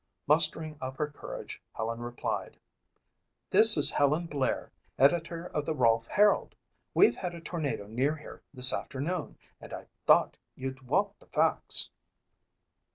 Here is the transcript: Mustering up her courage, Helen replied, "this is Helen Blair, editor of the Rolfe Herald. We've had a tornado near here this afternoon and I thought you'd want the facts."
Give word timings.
Mustering 0.25 0.79
up 0.81 0.97
her 0.97 1.05
courage, 1.11 1.61
Helen 1.75 1.99
replied, 1.99 2.57
"this 3.51 3.77
is 3.77 3.91
Helen 3.91 4.25
Blair, 4.25 4.71
editor 4.97 5.45
of 5.45 5.63
the 5.63 5.75
Rolfe 5.75 6.07
Herald. 6.07 6.55
We've 6.95 7.15
had 7.15 7.35
a 7.35 7.39
tornado 7.39 7.85
near 7.85 8.15
here 8.15 8.41
this 8.51 8.73
afternoon 8.73 9.37
and 9.59 9.71
I 9.73 9.85
thought 10.07 10.37
you'd 10.55 10.81
want 10.87 11.19
the 11.19 11.27
facts." 11.27 11.91